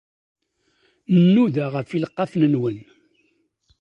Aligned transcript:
Nnuda 1.23 1.65
ɣef 1.73 1.89
ileqqafen-nwen. 1.97 2.77